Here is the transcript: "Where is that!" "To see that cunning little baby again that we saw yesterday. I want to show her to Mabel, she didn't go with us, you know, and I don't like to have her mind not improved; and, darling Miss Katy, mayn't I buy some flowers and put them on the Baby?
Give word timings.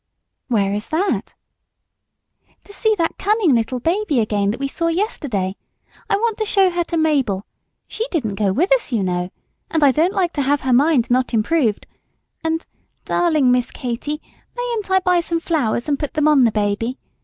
"Where 0.47 0.73
is 0.73 0.87
that!" 0.87 1.35
"To 2.63 2.73
see 2.73 2.95
that 2.95 3.19
cunning 3.19 3.53
little 3.53 3.79
baby 3.79 4.19
again 4.19 4.49
that 4.49 4.59
we 4.59 4.67
saw 4.67 4.87
yesterday. 4.87 5.55
I 6.09 6.15
want 6.15 6.39
to 6.39 6.43
show 6.45 6.71
her 6.71 6.83
to 6.85 6.97
Mabel, 6.97 7.45
she 7.87 8.07
didn't 8.09 8.33
go 8.33 8.51
with 8.51 8.71
us, 8.73 8.91
you 8.91 9.03
know, 9.03 9.29
and 9.69 9.83
I 9.83 9.91
don't 9.91 10.15
like 10.15 10.33
to 10.33 10.41
have 10.41 10.61
her 10.61 10.73
mind 10.73 11.11
not 11.11 11.35
improved; 11.35 11.85
and, 12.43 12.65
darling 13.05 13.51
Miss 13.51 13.69
Katy, 13.69 14.19
mayn't 14.57 14.89
I 14.89 15.01
buy 15.01 15.19
some 15.19 15.39
flowers 15.39 15.87
and 15.87 15.99
put 15.99 16.15
them 16.15 16.27
on 16.27 16.45
the 16.45 16.51
Baby? 16.51 16.97